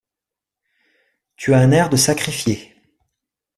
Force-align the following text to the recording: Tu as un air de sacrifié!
Tu 1.35 1.53
as 1.53 1.59
un 1.59 1.69
air 1.69 1.87
de 1.91 1.95
sacrifié! 1.95 2.75